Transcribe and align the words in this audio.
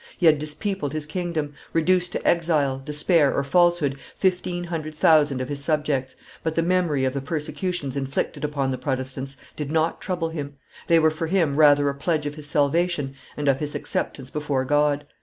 He 0.17 0.25
had 0.25 0.39
dispeopled 0.39 0.93
his 0.93 1.05
kingdom, 1.05 1.53
reduced 1.73 2.11
to 2.13 2.27
exile, 2.27 2.81
despair, 2.83 3.31
or 3.37 3.43
falsehood 3.43 3.99
fifteen 4.15 4.63
hundred 4.63 4.95
thousand 4.95 5.41
of 5.41 5.47
his 5.49 5.63
subjects, 5.63 6.15
but 6.41 6.55
the 6.55 6.63
memory 6.63 7.05
of 7.05 7.13
the 7.13 7.21
persecutions 7.21 7.95
inflicted 7.95 8.43
upon 8.43 8.71
the 8.71 8.79
Protestants 8.79 9.37
did 9.55 9.71
not 9.71 10.01
trouble 10.01 10.29
him; 10.29 10.55
they 10.87 10.97
were 10.97 11.11
for 11.11 11.27
him 11.27 11.55
rather 11.55 11.87
a 11.87 11.93
pledge 11.93 12.25
of 12.25 12.33
his 12.33 12.47
salvation 12.47 13.13
and 13.37 13.47
of 13.47 13.59
his 13.59 13.75
acceptance 13.75 14.31
before 14.31 14.65
God. 14.65 15.05